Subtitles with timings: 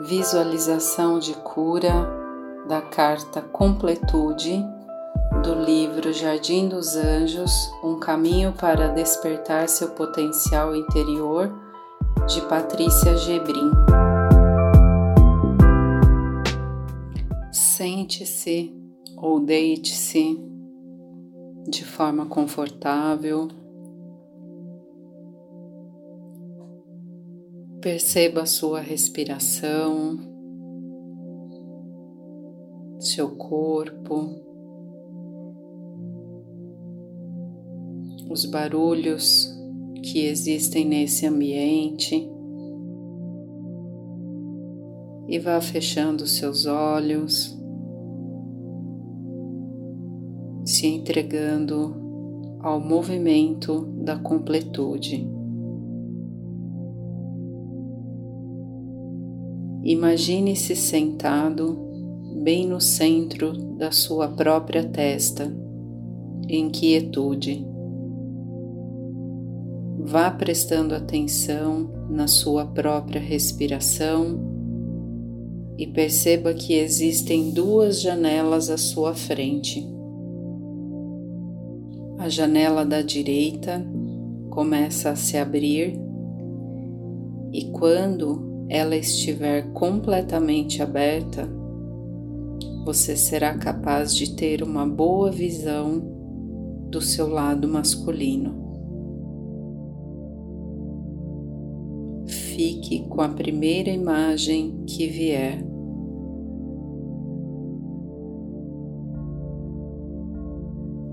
[0.00, 1.92] Visualização de cura
[2.66, 4.64] da carta Completude
[5.44, 7.52] do livro Jardim dos Anjos
[7.84, 11.52] Um caminho para despertar seu potencial interior
[12.26, 13.70] de Patrícia Gebrim.
[17.52, 18.74] Sente-se
[19.18, 20.40] ou deite-se
[21.68, 23.48] de forma confortável
[27.82, 30.16] Perceba a sua respiração,
[33.00, 34.40] seu corpo,
[38.30, 39.52] os barulhos
[40.00, 42.30] que existem nesse ambiente
[45.26, 47.60] e vá fechando seus olhos,
[50.64, 51.96] se entregando
[52.60, 55.41] ao movimento da completude.
[59.84, 61.76] Imagine-se sentado
[62.40, 65.52] bem no centro da sua própria testa,
[66.48, 67.66] em quietude.
[69.98, 74.40] Vá prestando atenção na sua própria respiração
[75.76, 79.84] e perceba que existem duas janelas à sua frente.
[82.18, 83.84] A janela da direita
[84.48, 85.98] começa a se abrir
[87.52, 91.46] e quando ela estiver completamente aberta,
[92.86, 96.00] você será capaz de ter uma boa visão
[96.88, 98.54] do seu lado masculino.
[102.26, 105.62] Fique com a primeira imagem que vier.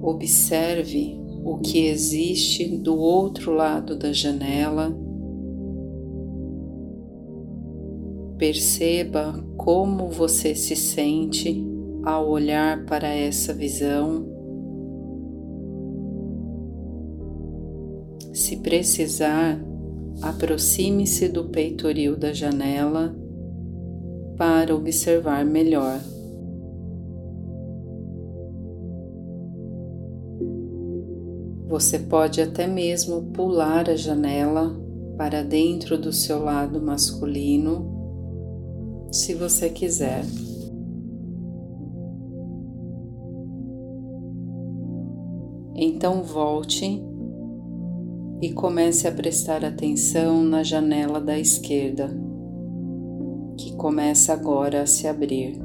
[0.00, 5.07] Observe o que existe do outro lado da janela
[8.38, 11.66] Perceba como você se sente
[12.04, 14.24] ao olhar para essa visão.
[18.32, 19.60] Se precisar,
[20.22, 23.12] aproxime-se do peitoril da janela
[24.36, 25.98] para observar melhor.
[31.66, 34.80] Você pode até mesmo pular a janela
[35.16, 37.97] para dentro do seu lado masculino
[39.10, 40.24] se você quiser.
[45.74, 47.02] Então volte
[48.42, 52.10] e comece a prestar atenção na janela da esquerda,
[53.56, 55.58] que começa agora a se abrir.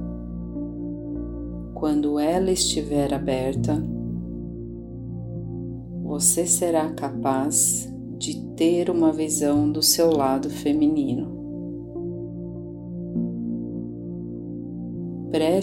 [1.74, 3.84] Quando ela estiver aberta,
[6.04, 11.43] você será capaz de ter uma visão do seu lado feminino.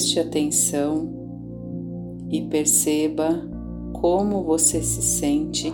[0.01, 1.11] Preste atenção
[2.31, 3.47] e perceba
[3.93, 5.71] como você se sente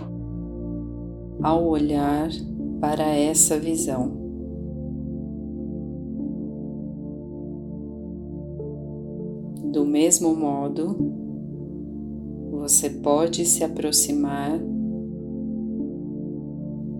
[1.41, 2.29] ao olhar
[2.81, 4.11] para essa visão.
[9.71, 10.97] Do mesmo modo,
[12.51, 14.59] você pode se aproximar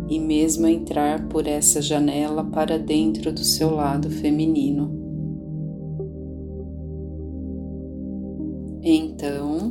[0.07, 5.06] e mesmo entrar por essa janela para dentro do seu lado feminino.
[8.89, 9.69] Então,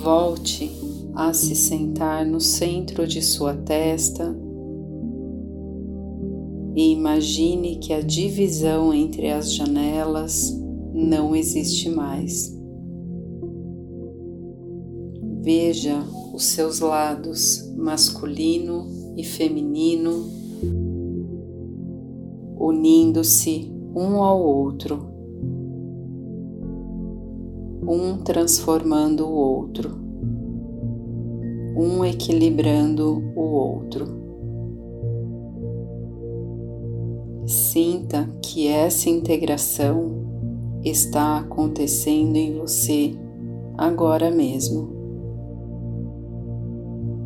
[0.00, 0.70] volte
[1.12, 4.32] a se sentar no centro de sua testa
[6.76, 10.56] e imagine que a divisão entre as janelas
[10.94, 12.56] não existe mais.
[15.42, 20.30] Veja os seus lados masculino e feminino
[22.56, 25.10] unindo-se um ao outro
[27.90, 29.90] um transformando o outro,
[31.76, 34.06] um equilibrando o outro.
[37.48, 40.24] Sinta que essa integração
[40.84, 43.12] está acontecendo em você
[43.76, 44.94] agora mesmo.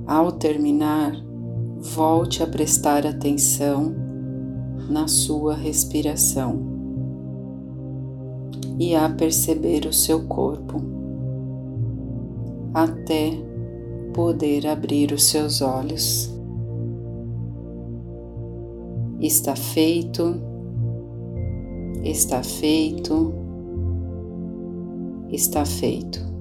[0.07, 1.13] Ao terminar,
[1.79, 3.95] volte a prestar atenção
[4.89, 6.74] na sua respiração
[8.79, 10.81] e a perceber o seu corpo,
[12.73, 13.33] até
[14.13, 16.33] poder abrir os seus olhos.
[19.21, 20.35] Está feito,
[22.03, 23.33] está feito,
[25.31, 26.34] está feito.